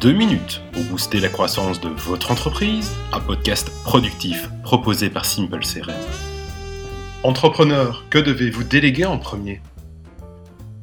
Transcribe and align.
2 0.00 0.12
minutes 0.12 0.62
pour 0.70 0.84
booster 0.84 1.18
la 1.18 1.28
croissance 1.28 1.80
de 1.80 1.88
votre 1.88 2.30
entreprise, 2.30 2.92
un 3.12 3.18
podcast 3.18 3.68
productif 3.82 4.48
proposé 4.62 5.10
par 5.10 5.24
Simple 5.24 5.58
CRM. 5.64 5.92
Entrepreneur, 7.24 8.04
que 8.08 8.18
devez-vous 8.18 8.62
déléguer 8.62 9.06
en 9.06 9.18
premier? 9.18 9.60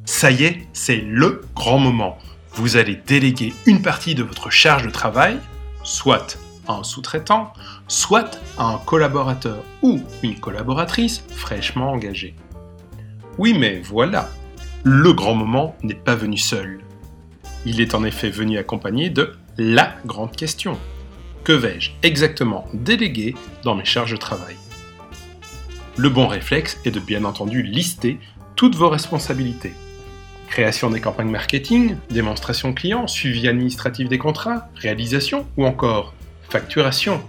Ça 0.04 0.30
y 0.30 0.44
est, 0.44 0.68
c'est 0.74 1.00
le 1.00 1.46
grand 1.54 1.78
moment. 1.78 2.18
Vous 2.52 2.76
allez 2.76 2.94
déléguer 2.94 3.54
une 3.64 3.80
partie 3.80 4.14
de 4.14 4.22
votre 4.22 4.50
charge 4.50 4.84
de 4.84 4.90
travail, 4.90 5.38
soit 5.82 6.38
à 6.68 6.74
un 6.74 6.84
sous-traitant, 6.84 7.54
soit 7.88 8.38
à 8.58 8.66
un 8.66 8.78
collaborateur 8.78 9.62
ou 9.80 10.02
une 10.22 10.38
collaboratrice 10.38 11.24
fraîchement 11.30 11.90
engagée. 11.90 12.34
Oui, 13.38 13.56
mais 13.58 13.80
voilà, 13.80 14.28
le 14.84 15.14
grand 15.14 15.34
moment 15.34 15.74
n'est 15.82 15.94
pas 15.94 16.16
venu 16.16 16.36
seul. 16.36 16.80
Il 17.68 17.80
est 17.80 17.96
en 17.96 18.04
effet 18.04 18.30
venu 18.30 18.58
accompagné 18.58 19.10
de 19.10 19.34
la 19.58 19.96
grande 20.06 20.36
question. 20.36 20.78
Que 21.42 21.52
vais-je 21.52 21.90
exactement 22.04 22.68
déléguer 22.72 23.34
dans 23.64 23.74
mes 23.74 23.84
charges 23.84 24.12
de 24.12 24.16
travail? 24.16 24.54
Le 25.96 26.08
bon 26.08 26.28
réflexe 26.28 26.78
est 26.84 26.92
de 26.92 27.00
bien 27.00 27.24
entendu 27.24 27.62
lister 27.62 28.20
toutes 28.54 28.76
vos 28.76 28.88
responsabilités. 28.88 29.74
Création 30.48 30.90
des 30.90 31.00
campagnes 31.00 31.30
marketing, 31.30 31.96
démonstration 32.08 32.72
client, 32.72 33.08
suivi 33.08 33.48
administratif 33.48 34.08
des 34.08 34.18
contrats, 34.18 34.68
réalisation 34.76 35.44
ou 35.56 35.66
encore 35.66 36.14
facturation. 36.48 37.20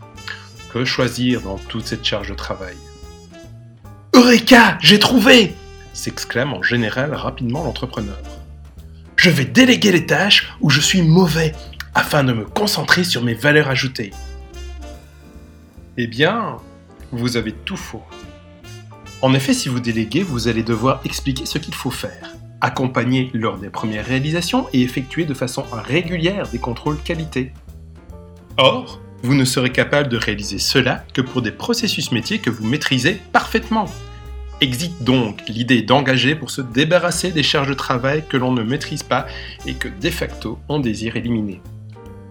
Que 0.72 0.86
choisir 0.86 1.42
dans 1.42 1.58
toute 1.58 1.88
cette 1.88 2.06
charge 2.06 2.30
de 2.30 2.36
travail? 2.36 2.76
Eureka 4.14 4.78
J'ai 4.82 5.00
trouvé 5.00 5.56
s'exclame 5.94 6.54
en 6.54 6.62
général 6.62 7.16
rapidement 7.16 7.64
l'entrepreneur. 7.64 8.18
Je 9.28 9.32
vais 9.34 9.44
déléguer 9.44 9.92
les 9.92 10.06
tâches 10.06 10.54
où 10.62 10.70
je 10.70 10.80
suis 10.80 11.02
mauvais 11.02 11.52
afin 11.94 12.24
de 12.24 12.32
me 12.32 12.46
concentrer 12.46 13.04
sur 13.04 13.26
mes 13.26 13.34
valeurs 13.34 13.68
ajoutées. 13.68 14.12
Eh 15.98 16.08
bien, 16.08 16.56
vous 17.12 17.36
avez 17.36 17.52
tout 17.52 17.76
faux. 17.76 18.04
En 19.22 19.34
effet, 19.34 19.54
si 19.54 19.68
vous 19.68 19.82
déléguez, 19.82 20.24
vous 20.24 20.48
allez 20.48 20.64
devoir 20.64 21.02
expliquer 21.04 21.46
ce 21.46 21.58
qu'il 21.58 21.76
faut 21.76 21.92
faire, 21.92 22.38
accompagner 22.62 23.30
lors 23.34 23.58
des 23.58 23.70
premières 23.70 24.06
réalisations 24.06 24.70
et 24.72 24.82
effectuer 24.82 25.26
de 25.26 25.34
façon 25.34 25.66
régulière 25.74 26.48
des 26.48 26.60
contrôles 26.60 26.98
qualité. 27.04 27.52
Or, 28.56 29.02
vous 29.24 29.36
ne 29.36 29.44
serez 29.44 29.74
capable 29.74 30.08
de 30.08 30.16
réaliser 30.16 30.58
cela 30.58 31.04
que 31.14 31.20
pour 31.20 31.42
des 31.42 31.52
processus 31.52 32.14
métiers 32.14 32.40
que 32.40 32.50
vous 32.50 32.66
maîtrisez 32.66 33.20
parfaitement. 33.34 33.88
Existe 34.60 35.04
donc 35.04 35.48
l'idée 35.48 35.84
d'engager 35.84 36.34
pour 36.34 36.50
se 36.50 36.62
débarrasser 36.62 37.32
des 37.32 37.44
charges 37.44 37.70
de 37.70 37.76
travail 37.76 38.24
que 38.28 38.38
l'on 38.38 38.52
ne 38.52 38.64
maîtrise 38.64 39.04
pas 39.04 39.28
et 39.68 39.76
que 39.76 39.88
de 39.88 40.10
facto 40.10 40.58
on 40.68 40.80
désire 40.80 41.16
éliminer. 41.16 41.62